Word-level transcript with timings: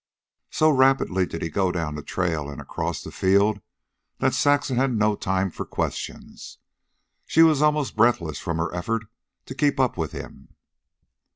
So 0.49 0.71
rapidly 0.71 1.27
did 1.27 1.43
he 1.43 1.49
go 1.51 1.71
down 1.71 1.93
the 1.93 2.01
trail 2.01 2.49
and 2.49 2.59
across 2.59 3.03
the 3.03 3.11
field, 3.11 3.61
that 4.17 4.33
Saxon 4.33 4.75
had 4.75 4.95
no 4.97 5.15
time 5.15 5.51
for 5.51 5.63
questions. 5.63 6.57
She 7.27 7.43
was 7.43 7.61
almost 7.61 7.95
breathless 7.95 8.39
from 8.39 8.57
her 8.57 8.73
effort 8.73 9.03
to 9.45 9.53
keep 9.53 9.79
up 9.79 9.97
with 9.97 10.11
him. 10.11 10.55